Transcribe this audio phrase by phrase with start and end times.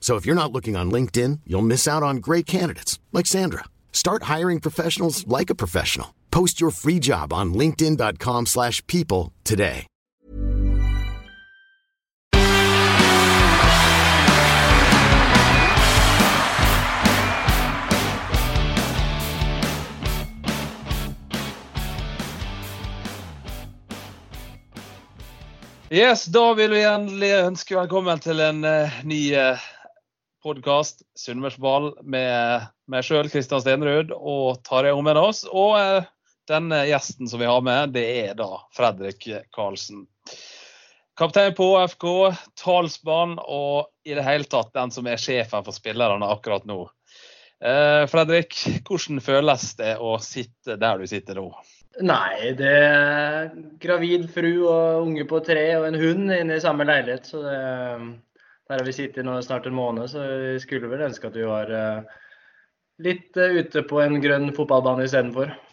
[0.00, 3.64] So if you're not looking on LinkedIn, you'll miss out on great candidates like Sandra.
[3.92, 6.14] Start hiring professionals like a professional.
[6.30, 9.86] Post your free job on linkedin.com/people today.
[25.90, 29.62] Yes, da vil vi endelig ønske velkommen til en uh, ny uh,
[30.44, 35.44] podkast, Sunnmørsball, med meg sjøl, Kristian Stenrud, og Tarjei Omenås.
[35.50, 36.06] Og uh,
[36.48, 40.06] denne gjesten som vi har med, det er da Fredrik Karlsen.
[41.18, 42.06] Kaptein på FK,
[42.62, 46.84] talsmann og i det hele tatt den som er sjefen for spillerne akkurat nå.
[47.58, 48.54] Eh, Fredrik,
[48.86, 51.48] hvordan føles det å sitte der du sitter nå?
[52.06, 53.48] Nei, det er
[53.82, 57.26] gravid fru og unge på tre og en hund inne i samme leilighet.
[57.26, 57.58] Så det,
[58.68, 61.46] der har vi sittet nå snart en måned, så vi skulle vel ønske at vi
[61.48, 62.18] var eh,
[63.04, 65.54] litt eh, ute på en grønn fotballbane istedenfor.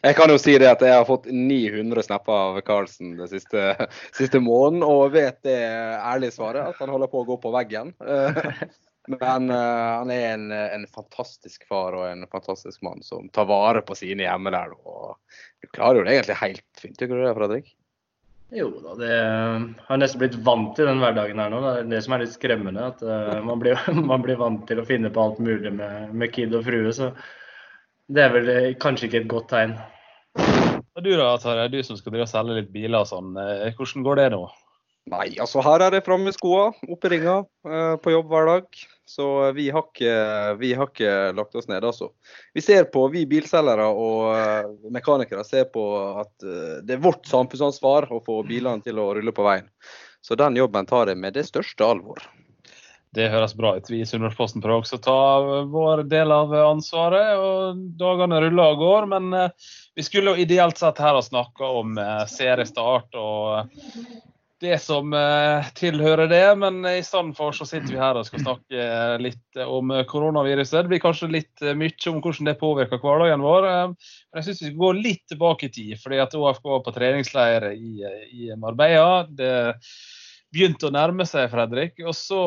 [0.00, 3.74] Jeg kan jo si det at jeg har fått 900 snapper av Karlsen den siste,
[4.16, 7.92] siste måneden, og vet det ærlige svaret, at han holder på å gå på veggen.
[9.10, 13.80] Eh, Men han er en, en fantastisk far og en fantastisk mann som tar vare
[13.82, 14.76] på sine hjemme der.
[14.76, 15.16] Og
[15.64, 17.72] du klarer jo det egentlig helt fint, gjør du det, Fredrik?
[18.50, 19.10] Jo da, det
[19.86, 21.60] har nesten blitt vant til den hverdagen her nå.
[21.62, 22.88] Det er det som er litt skremmende.
[22.92, 23.78] At uh, man, blir,
[24.10, 26.90] man, blir, vant til å finne på alt mulig med, med kid og frue.
[26.96, 27.12] Så
[28.10, 29.76] det er vel eh, kanskje ikke et godt tegn.
[30.98, 33.38] Og du da, Tarjei, du som skal drive og selge litt biler og sånn.
[33.78, 34.42] Hvordan går det nå?
[35.10, 38.46] Nei, altså her er det framme i skoa, opp i ringa, eh, på jobb hver
[38.46, 38.82] dag.
[39.10, 39.26] Så
[39.56, 40.12] vi har, ikke,
[40.60, 42.12] vi har ikke lagt oss ned, altså.
[42.54, 45.82] Vi ser på, vi bilselgere og eh, mekanikere ser på
[46.20, 49.66] at eh, det er vårt samfunnsansvar å få bilene til å rulle på veien.
[50.22, 52.22] Så den jobben tar jeg med det største alvor.
[53.10, 53.90] Det høres bra ut.
[53.90, 55.20] Vi i Sunnmørsposten prøver også å ta
[55.66, 57.32] vår del av ansvaret.
[57.34, 59.08] og Dagene ruller og går.
[59.10, 59.32] Men
[59.98, 61.98] vi skulle jo ideelt sett her og snakka om
[62.30, 63.72] seriestart og
[64.60, 66.44] det som eh, tilhører det.
[66.60, 68.86] Men i stedet for så sitter vi her og skal snakke
[69.22, 70.82] litt om koronaviruset.
[70.84, 73.68] Det blir kanskje litt eh, mye om hvordan det påvirker hverdagen vår.
[73.70, 75.94] Eh, men jeg syns vi skal gå litt tilbake i tid.
[76.02, 78.04] fordi at ÅFK var på treningsleir i,
[78.36, 79.24] i Marbella.
[79.26, 79.54] Det
[80.50, 81.96] begynte å nærme seg, Fredrik.
[82.04, 82.42] Og så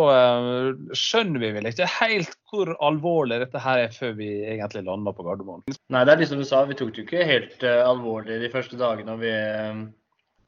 [0.92, 5.24] skjønner vi vel ikke helt hvor alvorlig dette her er før vi egentlig lander på
[5.26, 5.64] Gardermoen.
[5.66, 8.78] Nei, det er liksom du sa, vi tok det jo ikke helt alvorlig de første
[8.78, 9.16] dagene.
[9.16, 9.32] og vi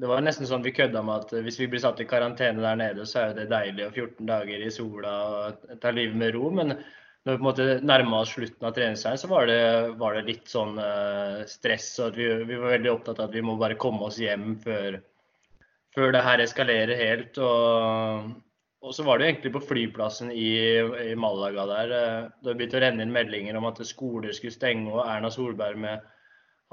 [0.01, 2.79] det var nesten sånn vi kødda med at hvis vi blir satt i karantene der
[2.79, 6.49] nede, så er det deilig og 14 dager i sola og ta livet med ro.
[6.51, 9.61] Men når vi på en måte nærma oss slutten av treningsleiren, så var det,
[10.01, 11.87] var det, litt sånn uh, stress.
[12.03, 14.99] og vi, vi, var veldig opptatt av at vi må bare komme oss hjem før,
[15.95, 17.39] før det her eskalerer helt.
[17.39, 18.35] Og,
[18.83, 20.51] og, så var det jo egentlig på flyplassen i,
[21.07, 21.95] i Malaga der.
[21.95, 25.79] Uh, det begynte å renne inn meldinger om at skoler skulle stenge, og Erna Solberg
[25.87, 26.03] med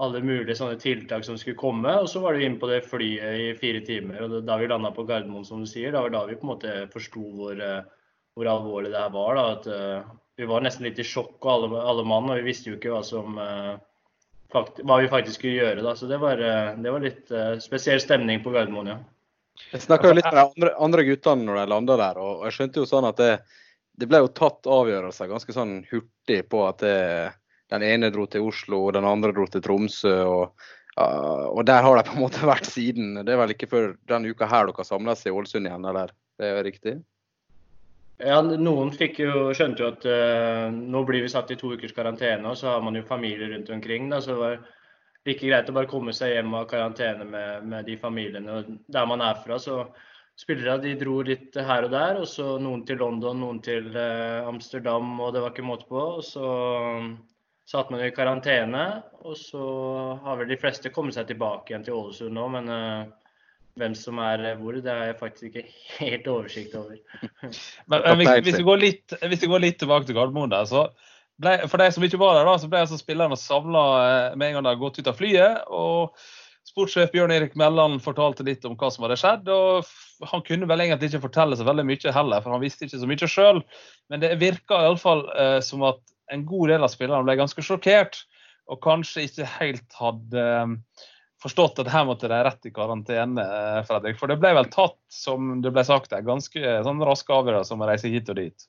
[0.00, 1.92] alle mulige sånne tiltak som skulle komme.
[2.00, 4.24] Og så var det inne på det flyet i fire timer.
[4.24, 6.52] Og da vi landa på Gardermoen, som du sier, da var da vi på en
[6.54, 7.84] måte forsto hvor, eh,
[8.34, 9.38] hvor, alvorlig det her var.
[9.38, 12.70] da, at uh, Vi var nesten litt i sjokk, alle, alle mann, og vi visste
[12.70, 13.76] jo ikke hva, som, uh,
[14.54, 15.82] hva vi faktisk skulle gjøre.
[15.84, 19.02] da, Så det var, det var litt spesiell stemning på Gardermoen, ja.
[19.68, 22.80] Jeg snakka litt med de andre, andre guttene når de landa der, og jeg skjønte
[22.80, 23.32] jo sånn at det,
[24.00, 26.96] det ble jo tatt avgjørelser ganske sånn hurtig på at det
[27.72, 30.16] den ene dro til Oslo, og den andre dro til Tromsø.
[30.28, 30.66] Og,
[30.98, 33.16] uh, og der har de på en måte vært siden.
[33.22, 36.12] Det er vel ikke før denne uka her dere samles i Ålesund igjen, eller?
[36.40, 36.98] Det er riktig?
[38.22, 42.52] Ja, Noen jo, skjønte jo at uh, nå blir vi satt i to ukers karantene,
[42.52, 44.08] og så har man jo familie rundt omkring.
[44.12, 44.62] Da, så det var
[45.26, 49.06] like greit å bare komme seg hjem av karantene med, med de familiene Og der
[49.06, 49.58] man er fra.
[49.58, 49.84] så
[50.38, 54.48] Spillere de dro litt her og der, og så noen til London, noen til uh,
[54.48, 56.00] Amsterdam, og det var ikke måte på.
[56.16, 56.46] og så
[57.68, 58.86] satt man i karantene.
[59.22, 59.64] Og så
[60.24, 63.06] har vel de fleste kommet seg tilbake igjen til Ålesund nå, men uh,
[63.80, 65.64] hvem som er hvor, det har jeg faktisk ikke
[66.00, 66.98] helt oversikt over.
[67.90, 70.68] men, men hvis, hvis, vi går litt, hvis vi går litt tilbake til Gardermoen der,
[70.68, 70.86] så
[71.40, 74.50] ble, for de som ikke var der, da, så ble altså spillerne savna eh, med
[74.50, 75.68] en gang de har gått ut av flyet.
[75.72, 76.16] og
[76.68, 79.48] Sportssjef Bjørn Erik Melland fortalte litt om hva som hadde skjedd.
[79.50, 83.00] og Han kunne vel egentlig ikke fortelle så veldig mye heller, for han visste ikke
[83.02, 83.60] så mye sjøl.
[84.12, 86.00] Men det virka iallfall eh, som at
[86.32, 88.22] en god del av spillerne ble ganske sjokkert.
[88.70, 91.06] Og kanskje ikke helt hadde eh,
[91.42, 93.42] forstått at her måtte de rett i karantene.
[93.42, 94.18] Eh, Fredrik.
[94.20, 97.82] For det ble vel tatt, som det ble sagt, en ganske sånn rask avgjørelse om
[97.84, 98.68] å reise hit og dit.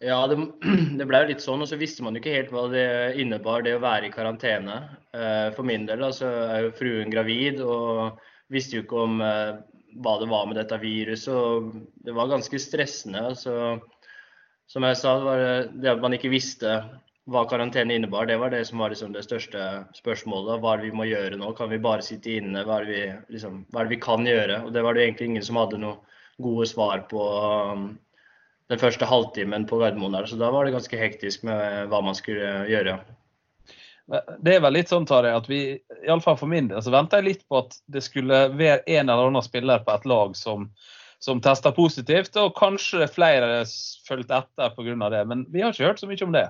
[0.00, 0.36] Ja, det,
[0.98, 1.62] det ble jo litt sånn.
[1.64, 2.88] Og så visste man jo ikke helt hva det
[3.20, 4.80] innebar, det å være i karantene.
[5.14, 8.20] Eh, for min del altså, er jo fruen gravid og
[8.50, 9.60] visste jo ikke om eh,
[10.00, 11.34] hva det var med dette viruset.
[11.34, 11.72] og
[12.06, 13.22] Det var ganske stressende.
[13.32, 13.78] Altså,
[14.70, 15.44] som jeg sa, var
[15.74, 16.80] det, at man ikke visste
[17.30, 19.64] hva karantene innebar, det var det som var liksom det største
[19.98, 20.60] spørsmålet.
[20.62, 21.52] Hva er det vi må gjøre nå?
[21.58, 22.64] Kan vi bare sitte inne?
[22.66, 23.00] Hva er vi,
[23.34, 24.62] liksom, hva er det vi kan gjøre?
[24.66, 25.98] Og det var det egentlig ingen som hadde noe
[26.42, 27.26] gode svar på.
[27.74, 27.90] Um,
[28.70, 30.28] den første halvtimen på Gardermoen der.
[30.30, 33.00] Så da var det ganske hektisk med hva man skulle gjøre.
[34.42, 35.60] Det er vel litt sånn, Tarjei, at vi,
[36.02, 39.30] iallfall for min del, så venta jeg litt på at det skulle være en eller
[39.30, 40.66] annen spiller på et lag som,
[41.20, 43.62] som testa positivt, og kanskje flere
[44.08, 45.10] fulgte etter pga.
[45.12, 45.24] det.
[45.28, 46.48] Men vi har ikke hørt så mye om det.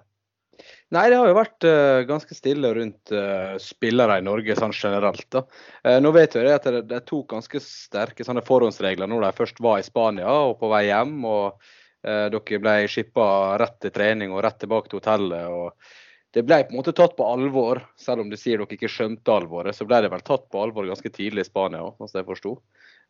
[0.93, 5.27] Nei, det har jo vært uh, ganske stille rundt uh, spillere i Norge sånn generelt.
[5.33, 5.45] da.
[5.87, 9.63] Uh, nå vet vi at det, er to ganske sterke sånne forhåndsregler når de først
[9.65, 11.21] var i Spania og på vei hjem.
[11.25, 15.53] og dere ble skippa rett til trening og rett tilbake til hotellet.
[15.53, 18.89] og Det ble på en måte tatt på alvor, selv om du sier dere ikke
[18.89, 19.77] skjønte alvoret.
[19.77, 22.55] Så ble det vel tatt på alvor ganske tidlig i Spania hvis jeg forsto.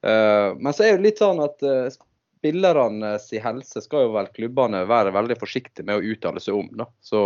[0.02, 1.90] Eh, men så er det litt sånn at eh,
[2.40, 6.70] spillernes helse skal jo vel klubbene være veldig forsiktige med å uttale seg om.
[6.80, 6.88] Da.
[7.04, 7.24] Så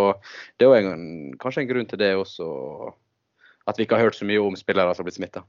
[0.59, 0.94] det er jo
[1.43, 2.49] kanskje en grunn til det også,
[3.71, 5.44] at vi ikke har hørt så mye om spillere som har blitt smitta.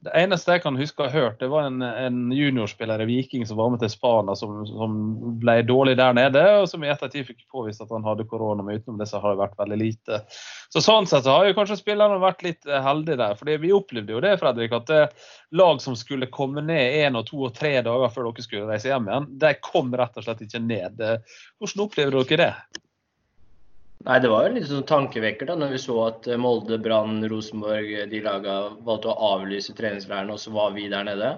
[0.00, 3.42] Det eneste jeg kan huske å ha hørt, det var en, en juniorspiller i Viking
[3.44, 4.94] som var med til Spania, som, som,
[5.42, 8.64] ble dårlig der nede, og som i ettertid fikk påvist at han hadde korona.
[8.64, 10.22] Men utenom det så har det vært veldig lite.
[10.72, 13.36] Så Sånn sett så har jo kanskje spillerne vært litt eh, heldige der.
[13.36, 15.02] fordi vi opplevde jo det, Fredrik, at det
[15.60, 18.88] lag som skulle komme ned én og to og tre dager før dere skulle reise
[18.88, 21.04] hjem igjen, de kom rett og slett ikke ned.
[21.60, 22.86] Hvordan opplevde dere det?
[24.08, 27.20] Nei, Det var jo litt sånn tankevekker da når vi så at eh, Molde, Brann,
[27.28, 28.56] Rosenborg eh, de laga
[28.86, 31.34] valgte å avlyse treningsleirene, og så var vi der nede.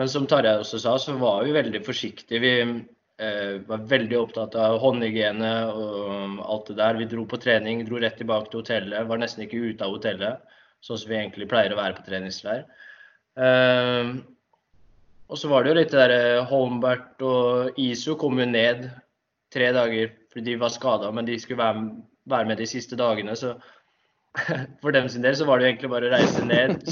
[0.00, 2.40] Men som Tarjei også sa, så var vi veldig forsiktige.
[2.40, 6.98] Vi eh, var veldig opptatt av håndhygiene og alt det der.
[7.02, 9.04] Vi dro på trening, dro rett tilbake til hotellet.
[9.10, 12.64] Var nesten ikke ute av hotellet, sånn som vi egentlig pleier å være på treningsleir.
[13.36, 14.16] Eh,
[15.28, 18.88] og så var det jo litt det der eh, Holmbert og ISO kom jo ned
[19.54, 21.86] tre dager fordi de var skada, men de skulle være,
[22.26, 23.36] være, med de siste dagene.
[23.38, 23.54] Så
[24.82, 26.82] for dem sin del så var det jo egentlig bare å reise ned,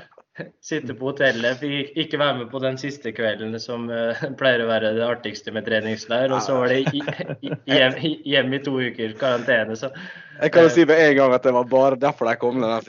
[0.70, 1.62] sitte på hotellet,
[2.00, 5.68] ikke være med på den siste kvelden som uh, pleier å være det artigste med
[5.68, 6.32] treningsleir.
[6.32, 9.76] Og så var det hjem, hjem, i to uker karantene.
[9.76, 9.92] Så,
[10.40, 12.86] jeg kan jo si med en gang at det var bare derfor de kom den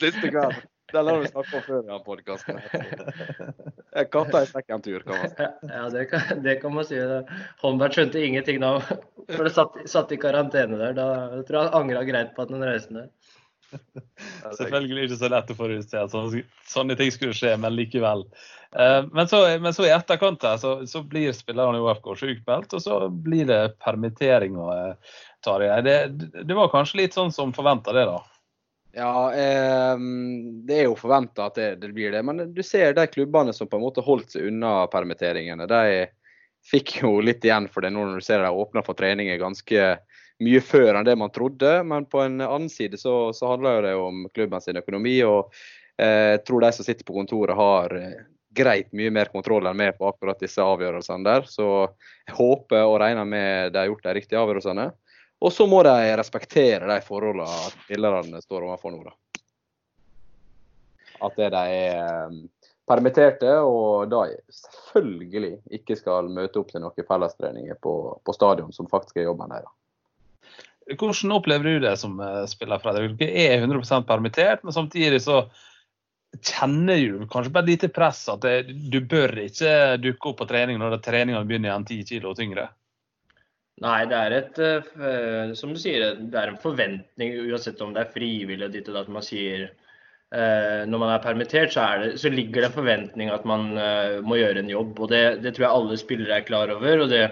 [0.00, 0.62] siste kvelden.
[0.92, 2.60] Den har vi snakket om før i denne podkasten.
[4.14, 5.48] Katta i sekken-tur, kan man si.
[5.72, 7.00] Ja, det kan, det kan man si.
[7.62, 8.74] Holmberg skjønte ingenting da.
[9.28, 10.96] For det satt, satt, i karantene der.
[10.96, 11.08] Da
[11.38, 13.12] jeg tror jeg han angra greit på at han reiste ned.
[14.58, 18.26] Selvfølgelig ikke så lett å forutse at sånne, ting skulle skje, men likevel.
[18.76, 22.76] Eh, men, så, men så i etterkant her, så, så blir spillerne i OFK sykmeldt,
[22.76, 24.58] og så blir det permittering.
[24.60, 25.80] Og, Tarjei.
[25.82, 25.96] Det,
[26.44, 28.20] det var kanskje litt sånn som forventa det, da?
[28.94, 29.98] Ja, eh,
[30.68, 32.20] det er jo forventa at det, det, blir det.
[32.28, 35.68] Men du ser de klubbene som på en måte holdt seg unna permitteringene.
[35.70, 36.06] De
[36.68, 39.86] fikk jo litt igjen for det nå når du ser de åpna for treninger ganske
[40.42, 41.78] mye før enn det man trodde.
[41.88, 45.16] Men på en annen side så, så handler det jo om klubben sin økonomi.
[45.24, 45.48] Og
[45.96, 48.20] eh, jeg tror de som sitter på kontoret har eh,
[48.52, 51.48] greit mye mer kontroll enn meg på akkurat disse avgjørelsene der.
[51.48, 51.68] Så
[52.28, 54.90] jeg håper og regner med de har gjort de riktige avgjørelsene.
[55.42, 59.14] Og så må de respektere de forholdene spillerne står overfor nå.
[61.22, 62.36] At de er um,
[62.88, 68.90] permitterte og da selvfølgelig ikke skal møte opp til noen fellestreninger på, på stadion, som
[68.90, 69.70] faktisk er jobben deres.
[70.98, 73.14] Hvordan opplever du det som eh, spiller, Fredrik?
[73.18, 75.44] Du er 100% permittert, men samtidig så
[76.42, 80.80] kjenner du kanskje bare lite press at det, du bør ikke dukke opp på trening
[80.80, 82.66] når treningene begynner igjen 10 kg tyngre?
[83.80, 88.04] Nei, det er et uh, Som du sier, det er en forventning uansett om det
[88.04, 92.10] er frivillig ditt og at man sier uh, Når man er permittert, så, er det,
[92.20, 95.00] så, ligger det en forventning at man uh, må gjøre en jobb.
[95.00, 97.06] og det, det, tror jeg alle spillere er klar over.
[97.06, 97.24] og det,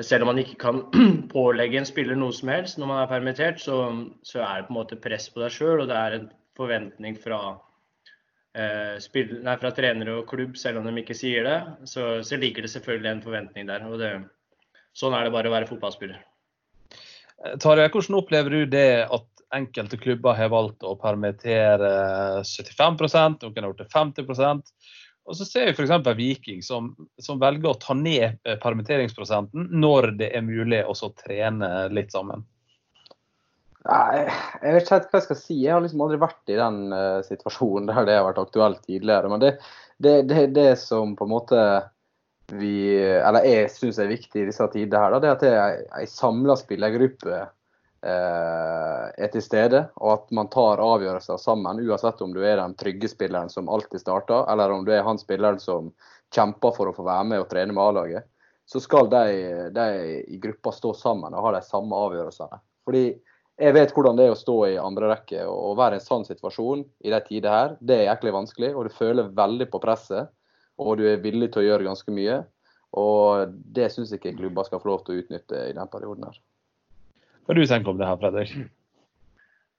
[0.00, 0.84] Selv om man ikke kan
[1.32, 3.80] pålegge en spiller noe som helst når man er permittert, så,
[4.22, 7.16] så er det på en måte press på deg sjøl, og det er en forventning
[7.18, 7.40] fra,
[9.02, 11.56] spill, nei, fra trenere og klubb, selv om de ikke sier det.
[11.90, 13.86] Så, så ligger det selvfølgelig en forventning der.
[13.90, 14.12] og det
[14.96, 16.18] sånn er det bare å være fotballspiller.
[17.44, 21.90] Eh, Tarjei, hvordan opplever du det at enkelte klubber har valgt å permittere
[22.42, 24.74] 75 noen har gjort det 50%
[25.24, 26.08] og så ser vi f.eks.
[26.18, 26.90] Viking, som,
[27.22, 32.44] som, velger å ta ned eh, permitteringsprosenten når det er mulig å trene litt sammen.
[33.84, 34.24] Nei,
[34.64, 35.56] jeg vet ikke helt hva jeg skal si.
[35.60, 39.28] Jeg har liksom aldri vært i den uh, situasjonen der det har vært aktuelt tidligere.
[39.32, 39.50] Men det,
[40.00, 41.64] det, det, det som på en måte
[42.52, 46.06] vi, eller jeg syns er viktig i disse tider, her, da, det at er ei
[46.10, 47.38] samla spillergruppe
[48.04, 49.84] uh, er til stede.
[50.02, 54.04] Og at man tar avgjørelser sammen, uansett om du er den trygge spilleren som alltid
[54.04, 55.92] starter, eller om du er han spilleren som
[56.34, 58.28] kjemper for å få være med og trene med A-laget.
[58.66, 59.24] Så skal de,
[59.76, 59.88] de
[60.24, 62.60] i gruppa stå sammen og ha de samme avgjørelsene.
[62.88, 63.04] Fordi
[63.60, 66.24] jeg vet hvordan det er å stå i andre rekke og være i en sånn
[66.26, 67.76] situasjon i de tider her.
[67.78, 70.32] Det er jæklig vanskelig, og du føler veldig på presset.
[70.82, 72.40] Og du er villig til å gjøre ganske mye.
[72.98, 76.40] Og det syns ikke klubber skal få lov til å utnytte i den perioden her.
[77.44, 78.54] Hva du tenker om det her, Fredrik?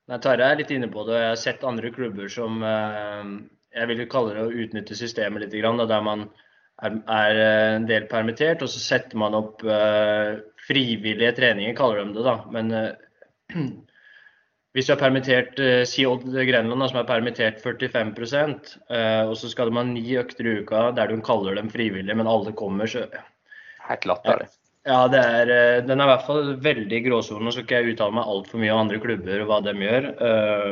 [0.06, 1.16] Nei, Tarjei er litt inne på det.
[1.16, 3.30] og Jeg har sett andre klubber som eh,
[3.76, 5.56] jeg vil kalle det å utnytte systemet litt.
[5.56, 6.28] Der man
[6.84, 10.36] er en del permittert, og så setter man opp eh,
[10.68, 12.26] frivillige treninger, kaller de det.
[12.28, 12.36] da.
[12.54, 13.64] Men eh,
[14.76, 18.12] hvis du er permittert, eh, si Odd Grenland som er permittert 45
[18.92, 22.16] eh, og så skal de ha ni økter i uka der du kaller dem frivillige,
[22.16, 23.08] men alle kommer, så
[23.86, 24.50] Helt latterlig.
[24.86, 27.46] Ja, det er, eh, den er i hvert fall veldig i gråsonen.
[27.46, 30.08] Nå skal ikke jeg uttale meg altfor mye om andre klubber og hva de gjør.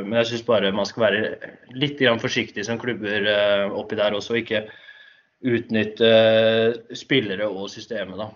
[0.04, 3.30] Men jeg syns bare man skal være litt forsiktig som klubber
[3.72, 4.66] oppi der også, og ikke
[5.46, 6.12] utnytte
[6.98, 8.18] spillere og systemet.
[8.18, 8.30] da.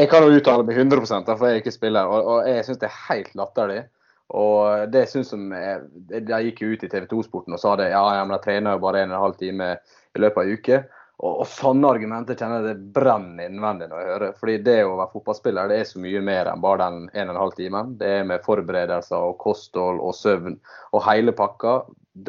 [0.00, 1.06] Jeg kan jo uttale meg 100
[1.36, 3.82] for jeg er ikke spiller, og, og jeg syns det er helt latterlig.
[4.30, 7.90] Og det synes som jeg, De gikk jo ut i TV 2-sporten og sa det,
[7.90, 10.46] ja, ja men jeg trener jo bare en og en halv time i løpet av
[10.46, 10.80] en uke.
[11.20, 14.38] Og, og sånne argumenter kjenner jeg det brenner innvendig når jeg hører.
[14.40, 17.34] Fordi det å være fotballspiller det er så mye mer enn bare den en og
[17.34, 17.92] en halv timen.
[18.00, 20.56] Det er med forberedelser og kosthold og søvn
[20.94, 21.80] og hele pakka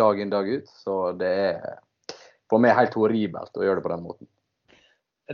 [0.02, 0.68] dag inn dag ut.
[0.84, 1.80] Så det er
[2.52, 4.28] for meg helt horribelt å gjøre det på den måten.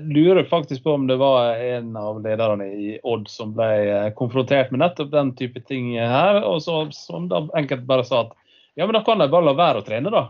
[0.02, 4.72] Lurer faktisk på om det var en av lederne i Odd som ble eh, konfrontert
[4.72, 8.36] med nettopp den type ting her, og så, som da enkelt bare sa at
[8.78, 10.28] ja, men da kan de bare la være å trene, da.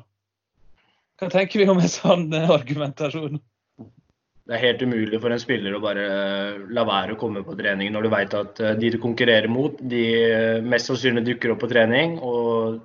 [1.20, 3.42] Hva tenker vi om en sånn eh, argumentasjon?
[4.48, 7.58] Det er helt umulig for en spiller å bare eh, la være å komme på
[7.60, 10.06] trening når du vet at de du konkurrerer mot, de
[10.64, 12.16] mest sannsynlig dukker opp på trening.
[12.24, 12.80] Og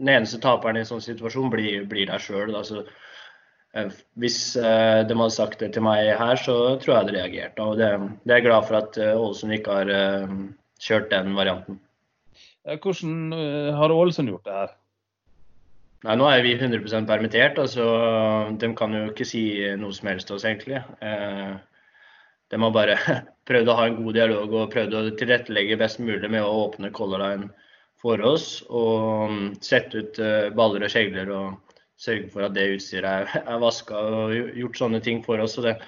[0.00, 2.50] den eneste taperen i en sånn situasjon blir, blir deg sjøl.
[2.56, 2.82] Altså,
[3.74, 7.58] hvis eh, de hadde sagt det til meg her, så tror jeg jeg hadde reagert.
[7.64, 7.90] Og det,
[8.22, 9.90] det er jeg glad for at eh, Ålesund ikke har
[10.84, 11.80] kjørt den varianten.
[12.64, 13.34] Hvordan
[13.76, 14.72] har Ålesund gjort det her?
[16.04, 17.84] Nei, Nå er vi 100 permittert, altså
[18.60, 19.42] de kan jo ikke si
[19.80, 20.82] noe som helst til oss, egentlig.
[21.00, 22.96] De har bare
[23.48, 26.92] prøvd å ha en god dialog og prøvd å tilrettelegge best mulig med å åpne
[26.94, 27.48] Color Line
[28.04, 30.20] for oss og mm, sette ut
[30.56, 31.63] baller og kjegler og
[32.04, 35.56] sørge for at det utstyret er, er vaska og gjort sånne ting for oss.
[35.60, 35.78] og det,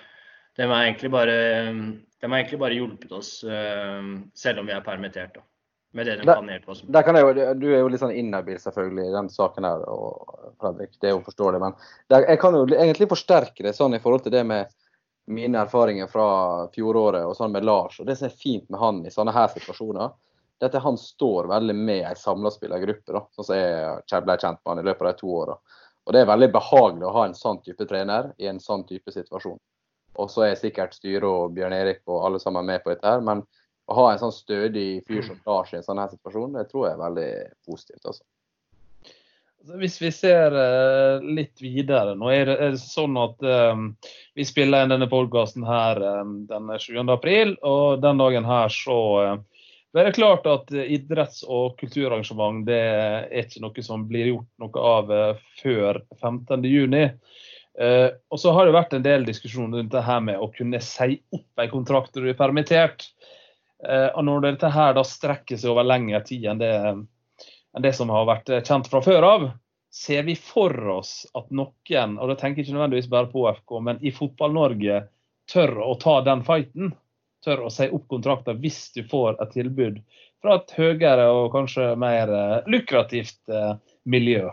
[0.57, 1.37] de har egentlig bare,
[1.73, 4.01] de har egentlig bare hjulpet oss, uh,
[4.35, 5.37] selv om vi er permittert.
[5.37, 5.45] Da,
[5.97, 6.97] med det de kan hjelpe oss med.
[7.61, 11.15] Du er jo litt sånn inhabil selvfølgelig i den saken her, og Fredrik, det er
[11.15, 11.61] jo forståelig.
[11.63, 11.77] Men
[12.13, 14.75] der, jeg kan jo egentlig forsterke det sånn i forhold til det med
[15.33, 16.29] mine erfaringer fra
[16.75, 17.97] fjoråret og sånn med Lars.
[18.01, 20.13] og Det som er fint med han i sånne her situasjoner,
[20.61, 24.61] det er at han står veldig med ei samla spillergruppe, sånn som jeg ble kjent
[24.61, 25.57] med han i løpet av de to åra.
[26.07, 29.11] Og Det er veldig behagelig å ha en sånn type trener i en sånn type
[29.11, 29.59] situasjon.
[30.17, 33.07] Og så er sikkert styret og Bjørn Erik og alle sammen med på dette.
[33.07, 33.43] her, Men
[33.87, 36.87] å ha en sånn stødig fyr som Lars i en sånn her situasjon, det tror
[36.87, 37.31] jeg er veldig
[37.67, 38.07] positivt.
[38.07, 38.25] altså.
[39.67, 43.89] Hvis vi ser uh, litt videre, nå er det, sånn at um,
[44.39, 47.03] vi spiller inn denne podkasten her um, den 7.
[47.11, 48.99] april, og den dagen her så
[49.95, 54.49] det er klart at eh, idretts- og kulturarrangement det er ikke noe som blir gjort
[54.63, 56.97] noe av eh, før 15.6.
[57.77, 60.81] Eh, og så har det vært en del diskusjon rundt det her med å kunne
[60.85, 63.11] si opp en kontrakt når du er permittert.
[63.87, 66.71] og når dette her da strekker seg over lengre tid enn det,
[67.77, 69.45] enn det som har vært kjent fra før av,
[69.93, 73.77] ser vi for oss at noen, og da tenker jeg ikke nødvendigvis bare på FK,
[73.85, 75.03] men i Fotball-Norge
[75.53, 76.95] tør å ta den fighten?
[77.47, 80.01] Tør å si opp kontrakten hvis du får et tilbud
[80.45, 83.75] fra et høyere og kanskje mer eh, lukrativt eh,
[84.05, 84.51] miljø.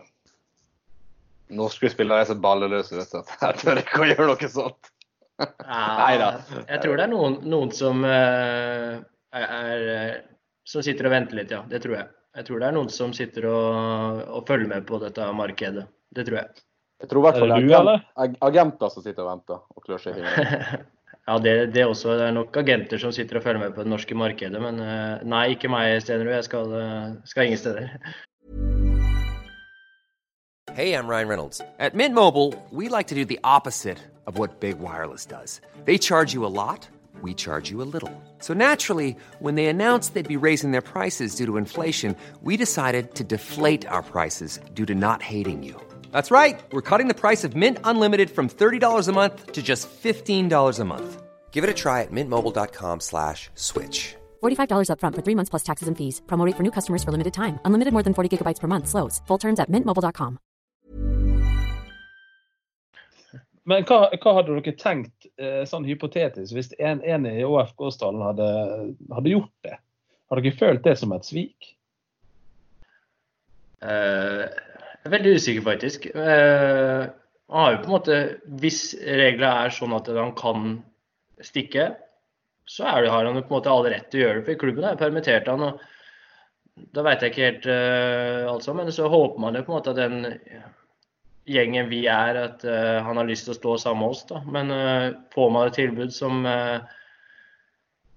[1.53, 3.33] Norske spillere er så balleløse, vet du.
[3.41, 4.91] Jeg tør ikke å gjøre noe sånt.
[5.43, 6.29] Nei da.
[6.69, 9.01] Jeg tror det er noen, noen som, uh,
[9.37, 9.83] er,
[10.69, 11.61] som sitter og venter litt, ja.
[11.69, 12.09] Det tror jeg.
[12.33, 15.85] Jeg tror det er noen som sitter og, og følger med på dette markedet.
[16.13, 16.63] Det tror jeg.
[17.03, 20.21] Jeg tror i hvert fall det er agenter som sitter og venter og klør seg
[20.21, 20.23] i.
[21.27, 22.17] ja, det, det også.
[22.19, 24.61] Det er nok agenter som sitter og følger med på det norske markedet.
[24.61, 26.35] Men eh, nei, ikke meg, Stenerud.
[26.35, 27.87] Jeg skal, eh, skal ingen steder.
[30.73, 31.61] Hey, I'm Ryan Reynolds.
[31.77, 35.61] At Mint Mobile, we like to do the opposite of what Big Wireless does.
[35.85, 36.89] They charge you a lot,
[37.21, 38.11] we charge you a little.
[38.39, 43.13] So naturally, when they announced they'd be raising their prices due to inflation, we decided
[43.13, 45.79] to deflate our prices due to not hating you.
[46.13, 46.63] That's right.
[46.71, 50.85] We're cutting the price of Mint Unlimited from $30 a month to just $15 a
[50.85, 51.23] month.
[51.51, 54.15] Give it a try at mintmobile.com slash switch.
[54.43, 56.21] $45 upfront for three months plus taxes and fees.
[56.27, 57.59] Promo rate for new customers for limited time.
[57.65, 58.87] Unlimited more than 40 gigabytes per month.
[58.87, 59.21] Slows.
[59.27, 60.39] Full terms at mintmobile.com.
[63.69, 68.47] Men hva, hva hadde dere tenkt eh, sånn hypotetisk hvis en, en i ÅFK-stallen hadde,
[69.15, 69.77] hadde gjort det?
[70.29, 71.69] Har dere følt det som et svik?
[73.83, 74.45] Eh,
[75.03, 76.05] jeg er veldig usikker, faktisk.
[76.15, 77.01] Eh,
[77.51, 78.17] han har jo på en måte
[78.61, 80.77] Hvis reglene er sånn at han kan
[81.43, 81.89] stikke,
[82.63, 84.45] så det, har han jo på en måte all rett til å gjøre det.
[84.47, 85.81] For klubben har permittert han, og
[86.95, 89.91] Da vet jeg ikke helt uh, altså, men så håper man jo på en måte
[89.91, 90.23] at den
[91.45, 94.23] gjengen vi er, at uh, han har lyst til å stå sammen med oss.
[94.31, 94.39] da.
[94.55, 96.47] Men uh, får man et tilbud som,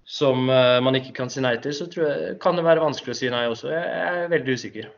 [0.06, 3.34] som man ikke kan si nei til, så jeg, kan det være vanskelig å si
[3.34, 3.74] nei også.
[3.74, 4.88] Jeg er veldig usikker.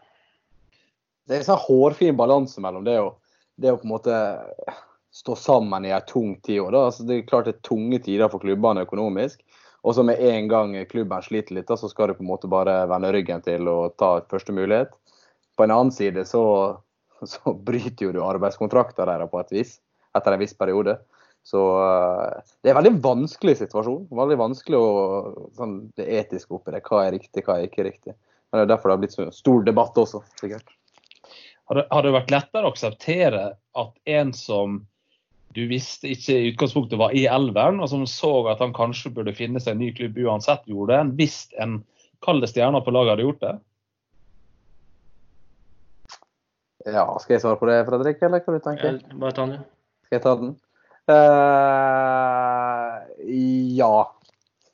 [1.29, 3.11] Det er en sånn hårfin balanse mellom det å,
[3.61, 4.19] det å på en måte
[5.13, 6.63] stå sammen i en tung tid.
[6.63, 9.43] Altså, det er klart det er tunge tider for klubbene økonomisk.
[9.87, 12.81] Og så med en gang klubben sliter litt, så skal du på en måte bare
[12.91, 14.91] vende ryggen til og ta et første mulighet.
[15.57, 16.43] På en annen side så,
[17.35, 19.77] så bryter jo du arbeidskontrakten deres på et vis,
[20.17, 20.97] etter en viss periode.
[21.47, 24.09] Så eh, det er en veldig vanskelig situasjon.
[24.17, 24.89] Veldig vanskelig å,
[25.57, 26.83] sånn, det etiske oppi det.
[26.89, 28.17] Hva er riktig, hva er ikke riktig.
[28.49, 30.75] Men Det er derfor det har blitt så stor debatt også, sikkert.
[31.69, 33.43] Har det vært lettere å akseptere
[33.77, 34.81] at en som
[35.57, 39.37] du visste ikke i utgangspunktet var i elveren, og som så at han kanskje burde
[39.37, 41.81] finne seg en ny klubb uansett, gjorde det, hvis en
[42.25, 43.55] kalde stjerner på laget hadde gjort det?
[46.89, 48.99] Ja, skal jeg svare på det, Fredrik, eller hva du tenker?
[49.03, 49.17] du?
[49.21, 49.61] bare ta den.
[50.07, 50.53] Skal jeg ta den?
[51.09, 51.65] Uh,
[53.77, 53.97] ja.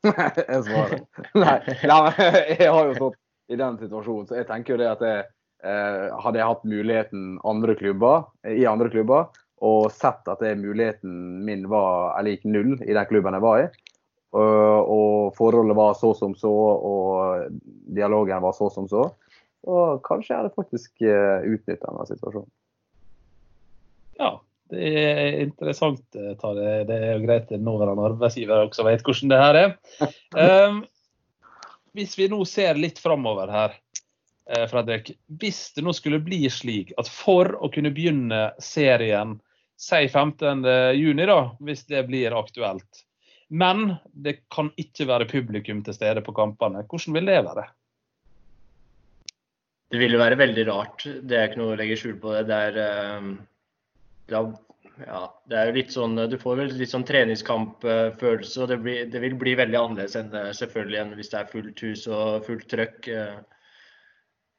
[0.52, 1.00] jeg svarer.
[1.38, 2.12] Nei, nei,
[2.60, 3.18] jeg har jo stått
[3.50, 5.24] i den situasjonen, så jeg tenker jo det at jeg,
[5.64, 9.30] hadde jeg hatt muligheten andre klubber, i andre klubber,
[9.64, 13.66] og sett at det muligheten min var lik null i den klubben jeg var i.
[14.34, 17.52] Og, og forholdet var så som så, og
[17.96, 19.06] dialogen var så som så.
[19.64, 22.50] Og kanskje jeg hadde faktisk eh, utnytta denne situasjonen.
[24.20, 24.32] Ja,
[24.72, 26.04] det er interessant.
[26.18, 26.82] Eh, Tare.
[26.88, 29.72] Det er jo greit at nåværende arbeidsgiver også vet hvordan det her er.
[30.34, 30.82] Um,
[31.96, 33.83] hvis vi nå ser litt framover her, eh,
[34.44, 35.14] Fredrik.
[35.40, 39.38] Hvis det nå skulle bli slik at for å kunne begynne serien
[39.80, 43.04] si 15.6, da, hvis det blir aktuelt.
[43.48, 46.84] Men det kan ikke være publikum til stede på kampene.
[46.88, 47.64] Hvordan vil det være?
[49.92, 51.04] Det vil jo være veldig rart.
[51.22, 52.32] Det er ikke noe å legge skjul på.
[52.34, 52.78] Det, det er,
[54.30, 54.48] det er,
[55.04, 59.04] ja, det er jo litt sånn Du får vel litt sånn treningskampfølelse, og det, blir,
[59.12, 62.66] det, vil bli veldig annerledes enn selvfølgelig enn hvis det er fullt hus og fullt
[62.72, 63.10] trøkk.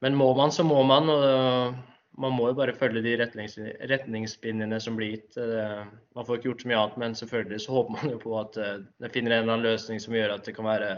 [0.06, 1.10] Men må man, så må man.
[1.10, 1.76] og
[2.22, 5.36] man må jo bare følge de retningslinjene som blir gitt.
[5.42, 5.82] Eh,
[6.16, 8.60] man får ikke gjort så mye annet, men selvfølgelig så håper man jo på at
[8.62, 10.92] eh, det finner en eller annen løsning som gjør at det kan være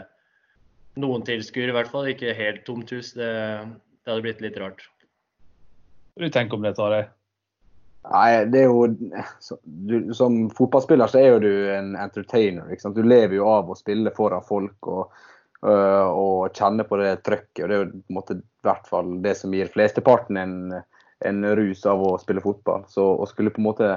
[1.02, 2.10] noen tilskuere, i hvert fall.
[2.12, 3.14] Ikke helt tomt hus.
[3.18, 3.30] Det,
[3.66, 4.84] det hadde blitt litt rart.
[6.14, 7.06] Hva du tenker om det, Tarjei?
[8.08, 12.70] Nei, det er jo du, Som fotballspiller så er jo du en entertainer.
[12.70, 12.98] ikke sant?
[12.98, 15.18] Du lever jo av å spille foran folk og,
[15.66, 17.64] og kjenne på det trøkket.
[17.64, 20.56] og Det er jo på en måte i hvert fall det som gir flesteparten en
[21.20, 22.84] en rus av å spille fotball.
[22.88, 23.90] Så å skulle på en måte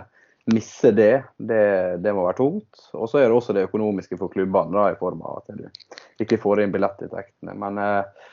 [0.51, 1.63] misse det, det,
[2.01, 2.85] det må være tungt.
[2.97, 6.23] Og så er det også det økonomiske for klubbene, da, i form av at du
[6.23, 7.55] ikke får inn billettinntektene.
[7.61, 8.31] Men eh,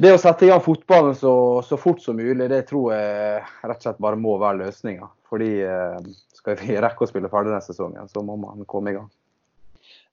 [0.00, 1.32] det å sette i gang fotballen så,
[1.66, 5.10] så, fort som mulig, det tror jeg rett og slett bare må være løsninga.
[5.30, 8.98] Fordi eh, skal vi rekke å spille ferdig denne sesongen, så må man komme i
[8.98, 9.10] gang.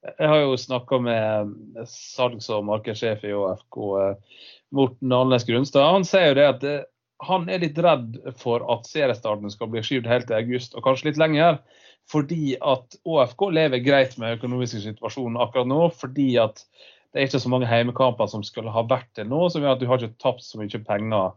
[0.05, 1.55] Jeg har jo snakka med
[1.89, 4.43] salgs- og markedssjef i ÅFK, eh,
[4.77, 5.87] Morten Alnes Grunstad.
[5.95, 6.67] Han sier jo det at
[7.25, 11.09] han er litt redd for at seriestarten skal bli skyvd helt til august, og kanskje
[11.09, 11.57] litt lenger.
[12.07, 15.81] Fordi at ÅFK lever greit med økonomiske situasjonen akkurat nå.
[15.91, 16.61] Fordi at
[17.11, 19.81] det er ikke så mange heimekamper som skulle ha vært til nå, som gjør at
[19.81, 21.33] du har ikke tapt så mye penger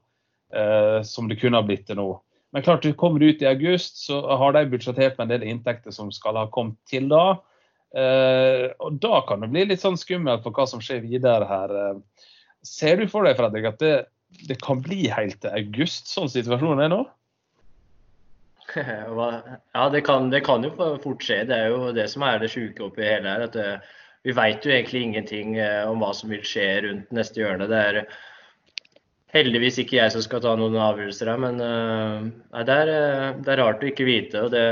[0.55, 2.11] eh, som det kunne ha blitt til nå.
[2.55, 5.95] Men klart, du kommer ut i august, så har de budsjettert med en del inntekter
[5.95, 7.39] som skal ha kommet til da.
[7.91, 11.75] Eh, og da kan det bli litt sånn skummelt for hva som skjer videre her.
[11.75, 12.27] Uh,
[12.67, 13.95] ser du for deg, Fredrik, at det
[14.47, 17.01] det kan bli helt til august, sånn situasjonen er nå?
[18.71, 20.71] Ja, det kan, det kan, jo
[21.03, 21.43] fort skje.
[21.49, 23.49] Det er jo det som er det sjuke oppi hele her.
[23.49, 23.81] at det,
[24.23, 25.57] Vi vet jo egentlig ingenting
[25.89, 27.67] om hva som vil skje rundt neste hjørne.
[27.67, 27.99] Det er
[29.35, 32.93] heldigvis ikke jeg som skal ta noen avgjørelser her, men uh, det, er,
[33.43, 34.47] det, er, rart å ikke vite.
[34.47, 34.65] og Det,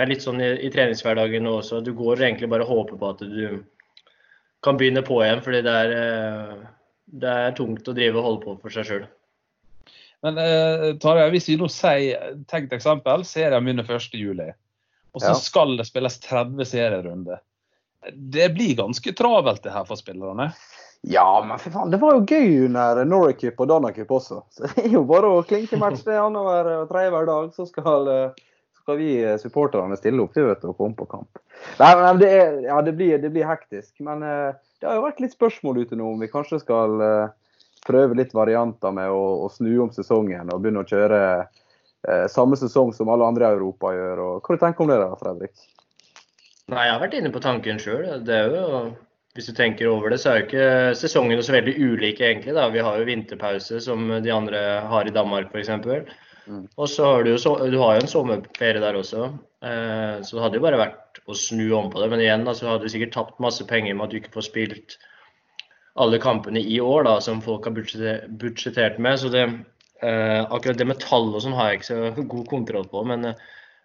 [0.00, 1.82] det er litt sånn i, i treningshverdagen også.
[1.84, 3.58] Du går egentlig bare og håper på at du
[4.64, 6.62] kan begynne på igjen, fordi det er, uh,
[7.20, 9.04] det er tungt å drive og holde på for seg sjøl.
[10.24, 14.50] Men eh, Tarjei, hvis vi nå sier tenkt eksempel, serien begynner 1.7,
[15.12, 15.36] og så ja.
[15.40, 17.40] skal det spilles 30 serierunder.
[18.12, 20.50] Det blir ganske travelt det her for spillerne?
[21.08, 24.42] Ja, men for faen, det var jo gøy under Norway Cup og Dana Cup også.
[24.56, 27.68] Så det er jo bare å klinke match det annenhver og tredje hver dag, så
[27.68, 28.12] skal,
[28.90, 31.38] skal vi supporterne stille opp til å komme på kamp.
[31.78, 33.92] Nei, men det, er, ja, det, blir, det blir, hektisk.
[34.02, 34.50] Men uh,
[34.80, 37.30] det har jo vært litt spørsmål ute nå om vi kanskje skal uh,
[37.86, 42.58] prøve litt varianter med å, å, snu om sesongen og begynne å kjøre uh, samme
[42.58, 44.24] sesong som alle andre i Europa gjør.
[44.24, 45.54] Og, hva du tenker du om det, da, Fredrik?
[46.70, 48.08] Nei, Jeg har vært inne på tanken sjøl.
[49.38, 50.66] Hvis du tenker over det, så er jo ikke
[50.98, 52.56] sesongene så veldig ulike, egentlig.
[52.56, 52.66] da.
[52.74, 55.70] Vi har jo vinterpause, som de andre har i Danmark f.eks.
[56.50, 56.64] Mm.
[56.76, 59.28] Og så har du jo du har jo en sommerferie der også.
[59.62, 62.08] Eh, så det hadde jo bare vært å snu om på det.
[62.10, 64.48] Men igjen da, så hadde du sikkert tapt masse penger med at du ikke får
[64.48, 64.98] spilt
[66.00, 69.20] alle kampene i år da, som folk har budsjettert med.
[69.20, 69.44] Så det,
[70.02, 73.04] eh, akkurat det med tall og sånn har jeg ikke så god kontroll på.
[73.12, 73.36] men eh,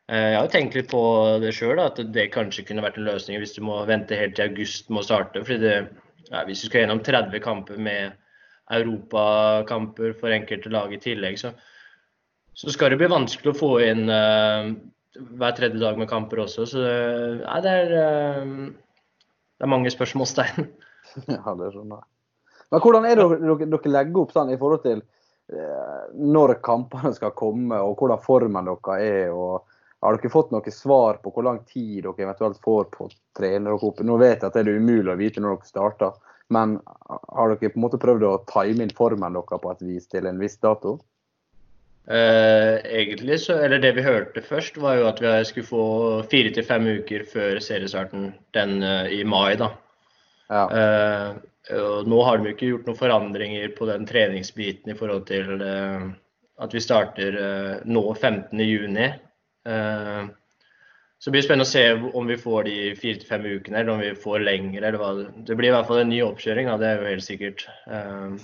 [0.08, 1.04] jeg har tenkt litt på
[1.44, 4.50] det sjøl, at det kanskje kunne vært en løsning hvis du må vente helt til
[4.50, 5.46] august med å starte.
[5.46, 5.78] fordi det,
[6.32, 8.18] ja, Hvis du skal gjennom 30 kamper med
[8.74, 11.52] europakamper for enkelte lag i tillegg, så,
[12.56, 14.72] så skal det bli vanskelig å få inn uh,
[15.40, 16.66] hver tredje dag med kamper også.
[16.72, 19.24] Så ja, det, er, uh,
[19.60, 20.70] det er mange spørsmålstegn.
[21.30, 22.08] Ja, det skjønner jeg.
[22.74, 25.04] Men hvordan er det dere, dere legger opp sånn i forhold til
[25.54, 29.30] uh, når kampene skal komme, og hvordan formen dere er?
[29.32, 29.64] og
[30.06, 33.70] har dere fått noe svar på hvor lang tid dere eventuelt får på å trene
[33.70, 34.02] dere opp?
[34.06, 36.18] Nå vet jeg at det er umulig å vite når dere starter,
[36.54, 36.76] men
[37.08, 40.28] har dere på en måte prøvd å time inn formen deres på et vis til
[40.30, 40.98] en viss dato?
[42.06, 45.86] Eh, egentlig så, eller Det vi hørte først, var jo at vi skulle få
[46.30, 49.56] fire til fem uker før seriestarten den uh, i mai.
[49.58, 49.72] da.
[50.50, 50.64] Ja.
[50.70, 51.36] Eh,
[51.76, 56.12] og nå har de ikke gjort noen forandringer på den treningsbiten i forhold til uh,
[56.62, 59.22] at vi starter uh, nå 15.6.
[59.66, 60.28] Eh,
[61.18, 61.84] så det blir spennende å se
[62.20, 64.92] om vi får de fire til fem ukene, eller om vi får lengre.
[65.48, 67.66] Det blir i hvert fall en ny oppkjøring, da, det er jo helt sikkert.
[67.90, 68.36] Eh,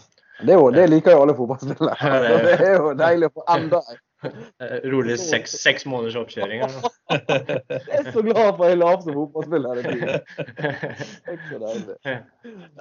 [0.46, 2.16] det, jo, det liker jo alle fotballspillere.
[2.46, 4.00] Det er jo deilig å få enda en.
[4.92, 6.62] rolig seks, seks måneders oppkjøring.
[7.12, 9.82] jeg er så glad for at jeg la opp som fotballspiller.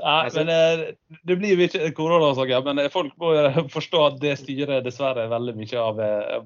[0.00, 0.84] Nei, men eh,
[1.28, 3.32] Det blir jo ikke koronasak, men eh, folk må
[3.76, 6.02] forstå at det styrer dessverre veldig mye av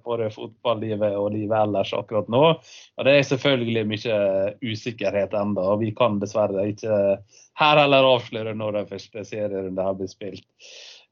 [0.07, 2.45] både fotballivet og livet ellers akkurat nå.
[2.55, 4.21] Og Det er selvfølgelig mye
[4.63, 7.19] usikkerhet ennå, og vi kan dessverre ikke
[7.61, 10.47] her heller avsløre når den første serierunden har blitt spilt.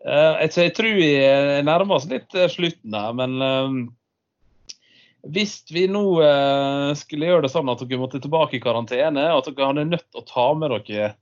[0.02, 1.10] Uh, jeg tror vi
[1.62, 3.76] nærmer oss litt eh, slutten her, men uh,
[5.30, 9.44] hvis vi nå uh, skulle gjøre det sånn at dere måtte tilbake i karantene, og
[9.44, 11.12] at dere hadde nødt til å ta med dere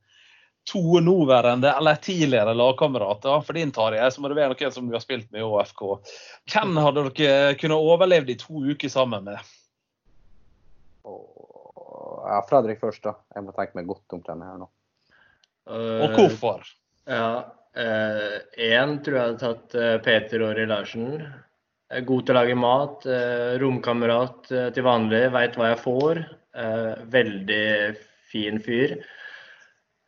[0.68, 4.96] to nåværende eller tidligere lagkamerater For din Tarjei, så må det være noen som du
[4.96, 5.84] har spilt med i ÅFK.
[6.52, 9.52] Hvem hadde dere kunnet overlevd i to uker sammen med?
[11.04, 13.16] Ja, Fredrik først, da.
[13.34, 14.68] Jeg må tenke meg godt om denne her nå.
[15.70, 16.68] Og hvorfor?
[17.08, 21.22] Ja, Én uh, tror jeg hadde tatt uh, Peter Åri Larsen.
[22.06, 23.06] God til å lage mat.
[23.58, 25.24] Romkamerat til vanlig.
[25.34, 26.20] Veit hva jeg får.
[27.10, 27.64] veldig
[28.30, 28.94] fin fyr.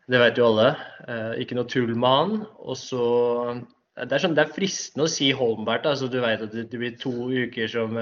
[0.07, 0.69] Det vet jo alle.
[1.43, 2.37] ikke noe tull med han.
[2.63, 3.03] Og så
[3.99, 5.91] det er, sånn, det er fristende å si Holmbert.
[5.91, 7.99] Altså, du vet at det, det blir to uker som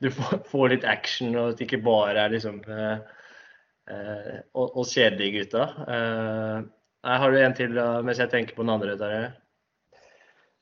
[0.00, 2.64] du får, får, litt action, og at det ikke bare er liksom
[4.56, 5.68] oss kjedelige gutta.
[7.06, 8.96] Nei, Har du en til mens jeg tenker på den andre?
[9.00, 9.30] Der?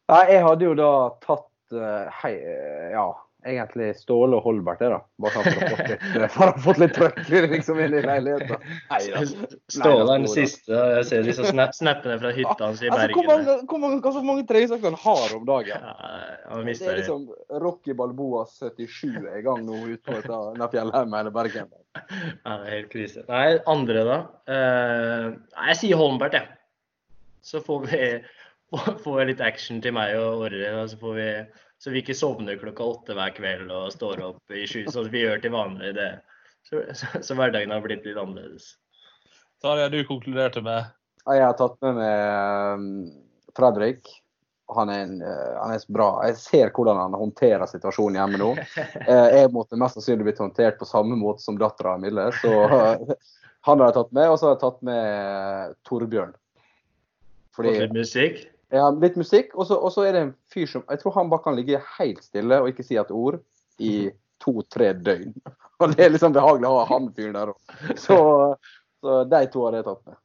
[0.08, 0.92] Nei, Jeg hadde jo da
[1.24, 2.34] tatt uh, hei,
[2.94, 3.08] ja,
[3.48, 4.98] egentlig Ståle og Holbert, det da.
[5.22, 7.18] Bare for å fått litt, for å få litt trøkk
[7.54, 8.66] liksom, inn i leiligheten.
[9.72, 10.72] Ståle er den siste.
[10.98, 13.18] Jeg ser disse snap snappene fra hytta hans i altså, Bergen.
[13.18, 15.88] Hvor mange, hvor mange, hvor mange treningsøkter han har om dagen?
[15.88, 17.28] Ja, det er liksom
[17.64, 21.72] Rocky Balboa 77 er i gang nå ute på denne fjellheimen i Bergen.
[21.98, 23.24] Ja, det er helt krise.
[23.30, 24.18] Nei, andre da?
[24.48, 25.24] Uh,
[25.70, 26.54] jeg sier Holmbert, jeg.
[27.44, 28.02] Så får vi
[29.04, 30.72] får litt action til meg og Orre.
[30.90, 31.28] Så, får vi,
[31.78, 35.12] så vi ikke sovner klokka åtte hver kveld og står opp i sju, sånn som
[35.12, 35.92] vi gjør til vanlig.
[35.94, 36.10] Det.
[36.66, 38.72] Så, så, så, hverdagen har blitt litt annerledes.
[39.62, 40.90] Tarjei, du konkluderte med?
[41.28, 42.88] Jeg har tatt med meg um,
[43.56, 44.10] Fredrik.
[44.74, 46.08] han er, en, eh, han er så bra.
[46.28, 48.50] Jeg ser hvordan han håndterer situasjonen hjemme nå.
[49.08, 52.28] Eh, Jeg måtte mest sannsynlig blitt håndtert på samme måte som dattera Mille.
[52.42, 53.16] Så eh,
[53.70, 54.28] han har jeg tatt med.
[54.28, 56.34] Og så har jeg tatt med Torbjørn.
[57.56, 58.44] Fordi, musikk.
[58.74, 59.54] Ja, litt musikk.
[59.56, 62.60] Og så er det en fyr som Jeg tror han bare kan ligge helt stille
[62.62, 63.40] og ikke si et ord
[63.78, 64.10] i
[64.42, 65.34] to-tre døgn.
[65.78, 67.74] Og det er liksom behagelig å ha han fyren der òg.
[68.02, 68.16] Så,
[68.98, 70.18] så de to har jeg tatt med.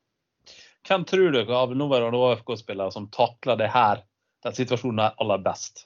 [0.83, 4.01] Hvem tror dere av nåværende AFK-spillere som takler det her,
[4.43, 5.85] den situasjonen her aller best?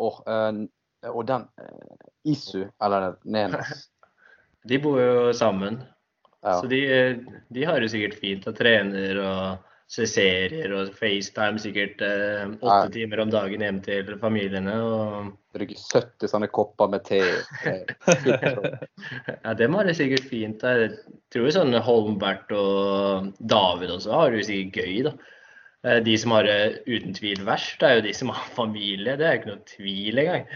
[0.00, 0.62] Og, eh,
[1.12, 3.86] og den eh, Isu, eller Nenes.
[4.70, 5.82] De bor jo sammen.
[6.40, 6.56] Ja.
[6.60, 6.80] Så de,
[7.48, 12.66] de har det sikkert fint og trener og ser serier og FaceTime sikkert eh, åtte
[12.86, 12.90] Ja.
[12.94, 14.76] timer om dagen hjem til familiene.
[14.86, 17.18] Og Brygger 70 sånne kopper med te.
[17.66, 17.90] Eh,
[19.44, 20.62] ja, dem har det sikkert fint.
[20.62, 20.92] Jeg
[21.34, 25.14] tror sånn Holmbert og David også har det sikkert gøy, da.
[25.82, 29.16] Eh, De som har det uten tvil verst, er jo de som har familie.
[29.18, 30.46] Det er jo ikke noe tvil engang.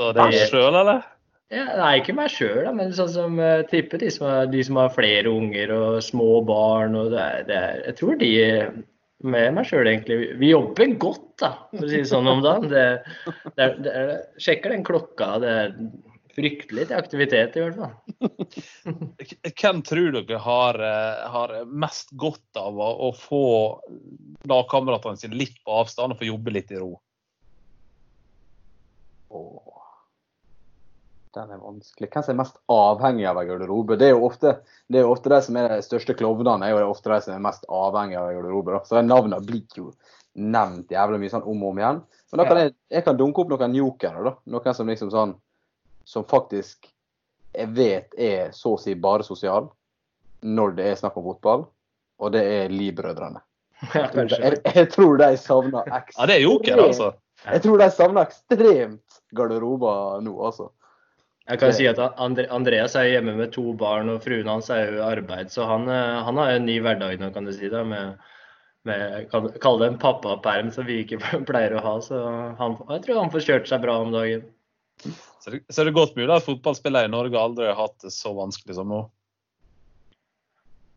[0.00, 1.04] Så det er sjøl, eller?
[1.52, 4.78] Ja, nei, ikke meg sjøl, men sånn som uh, tipper de som, har, de som
[4.80, 6.96] har flere unger og små barn.
[6.96, 8.30] Og det er, det er, jeg tror de
[9.22, 12.70] med meg sjøl egentlig Vi jobber godt, da, for å si det sånn om dagen.
[12.72, 12.86] Det,
[13.52, 15.28] det er, det er, sjekker den klokka.
[15.42, 15.76] Det er
[16.32, 17.92] fryktelig til aktivitet, i hvert fall.
[19.60, 23.44] Hvem tror dere har, eh, har mest godt av å, å få
[24.48, 26.94] lagkameratene sine litt på avstand og få jobbe litt i ro?
[29.32, 29.71] Åh.
[31.32, 32.10] Den er vanskelig.
[32.12, 33.96] Hvem som er mest avhengig av en garderobe?
[33.96, 34.56] Det er jo ofte,
[34.92, 37.36] det er jo ofte de som er de største klovnene, er jo ofte de som
[37.36, 38.74] er mest avhengig av en garderobe.
[38.74, 38.82] Da.
[38.84, 39.92] Så de navnene blir jo
[40.36, 42.02] nevnt jævlig mye sånn om og om igjen.
[42.32, 44.34] Men da kan jeg, jeg kan dunke opp noen jokere, da.
[44.52, 45.38] Noen som liksom sånn
[46.08, 46.88] Som faktisk
[47.52, 49.68] jeg vet er så å si bare sosial
[50.42, 51.66] når det er snakk om fotball.
[52.22, 53.42] Og det er Lie-brødrene.
[53.92, 54.06] Ja.
[54.14, 57.08] Jeg, jeg tror de savner ekstremt Ja, det er joker, altså.
[57.42, 60.68] Jeg tror de savner ekstremt garderober nå, altså.
[61.52, 65.00] Jeg kan si at Andreas er hjemme med to barn, og fruen hans er jo
[65.02, 65.50] i arbeid.
[65.52, 67.68] Så han, eh, han har en ny hverdag nå, kan du si.
[67.68, 68.16] det, med,
[68.88, 69.28] med
[69.60, 71.94] Kall det en pappaperm som vi ikke pleier å ha.
[72.00, 72.20] Så
[72.60, 74.48] han, jeg tror han får kjørt seg bra om dagen.
[75.42, 78.14] Så det, så det er godt mulig at fotballspillere i Norge aldri har hatt det
[78.14, 79.02] så vanskelig som nå.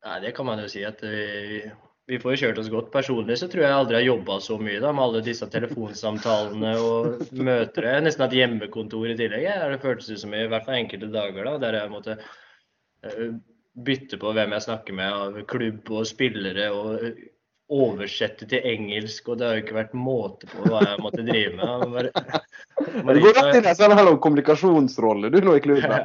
[0.06, 1.66] Nei, Det kan man jo si at vi,
[2.08, 2.92] vi får jo kjørt oss godt.
[2.94, 6.74] Personlig så tror jeg jeg aldri har jobba så mye da, med alle disse telefonsamtalene
[6.82, 7.88] og møter.
[7.90, 9.46] Jeg har nesten hatt hjemmekontor i tillegg.
[9.48, 9.70] Jeg.
[9.74, 13.32] Det føltes ut som i hvert fall enkelte dager da, der jeg måtte eh,
[13.88, 16.70] bytte på hvem jeg snakker med av klubb og spillere.
[16.76, 17.24] og eh,
[17.66, 21.56] oversette til engelsk, og det har jo ikke vært måte på hva jeg måtte drive
[21.58, 21.86] med.
[21.96, 22.42] Bare,
[23.08, 25.96] Men du går rett inn i en sånn kommunikasjonsrolle du nå i klubben.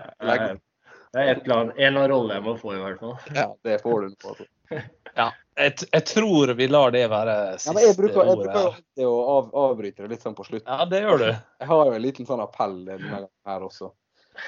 [1.11, 3.15] Det er et eller annet, en eller annen rolle jeg må få, i hvert fall.
[3.35, 4.35] Ja, det får du på.
[4.35, 4.49] Altså.
[5.19, 9.09] Ja, jeg, jeg tror vi lar det være siste siste Ja, jeg bruker, jeg bruker
[9.09, 10.68] å av, avbryte det litt sånn på slutten.
[10.68, 11.27] Ja, det gjør du.
[11.31, 13.92] Jeg har jo en liten sånn appell her også.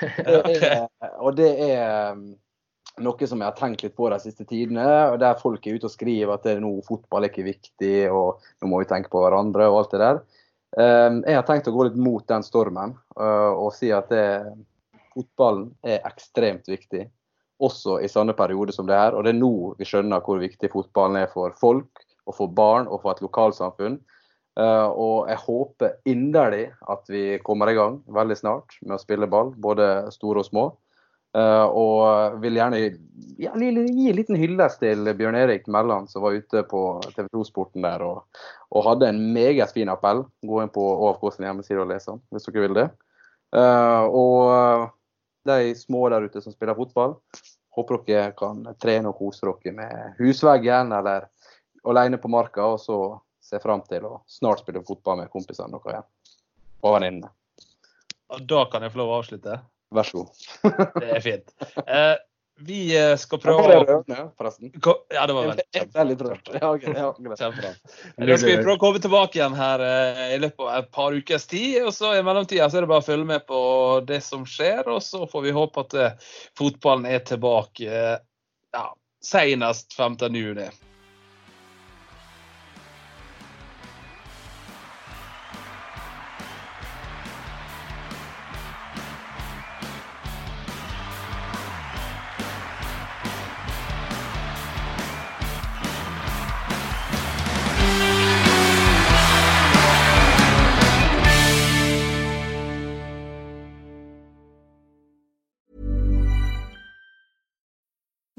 [0.01, 0.87] Det er,
[1.21, 2.21] og det er um,
[3.05, 5.89] noe som jeg har tenkt litt på de siste tidene, og der folk er ute
[5.89, 9.21] og skriver at det nå fotball er ikke viktig, og nå må vi tenke på
[9.21, 10.23] hverandre og alt det der.
[10.79, 14.25] Um, Jeg har tenkt å gå litt mot den stormen uh, og si at det,
[15.13, 17.05] fotballen er ekstremt viktig.
[17.63, 19.17] Også i sånne perioder som det her.
[19.17, 22.89] Og det er nå vi skjønner hvor viktig fotballen er for folk, og for barn
[22.89, 24.01] og for et lokalsamfunn.
[24.53, 29.29] Uh, og jeg håper inderlig at vi kommer i gang veldig snart med å spille
[29.31, 30.65] ball, både store og små.
[31.33, 32.83] Uh, og vil gjerne
[33.41, 33.71] ja, gi
[34.11, 36.83] en liten hyllest til Bjørn Erik Melland, som var ute på
[37.15, 38.27] TV 2-sporten der og,
[38.69, 40.27] og hadde en meget fin appell.
[40.45, 42.89] Gå inn på ÅFK sin hjemmeside og les den, hvis dere vil det.
[43.57, 44.93] Uh, og
[45.49, 47.17] de små der ute som spiller fotball,
[47.73, 51.29] håper dere kan trene og kose dere med husveggen eller
[51.89, 52.99] alene på marka, og så
[53.43, 56.11] se fram til å snart spille fotball med kompisene deres igjen.
[56.83, 57.33] Og venninnene.
[58.49, 59.59] Da kan jeg få lov å avslutte.
[59.93, 60.45] Vær så god.
[61.03, 61.51] Det er fint.
[61.85, 62.15] Eh,
[62.61, 64.71] vi eh, skal prøve å rørende, forresten?
[65.13, 65.65] Ja, det var veldig.
[65.73, 67.09] Ja, ja.
[67.17, 67.73] Kjempebra.
[68.19, 71.17] Da skal vi prøve å komme tilbake igjen her eh, i løpet av et par
[71.17, 71.81] ukers tid.
[71.87, 73.63] og så I mellomtida så er det bare å følge med på
[74.09, 78.87] det som skjer, og så får vi håpe at eh, fotballen er tilbake ja,
[79.25, 80.92] senest 15.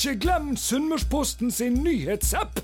[0.00, 2.60] Ikke glem Sunnmørsposten sin nyhetsapp!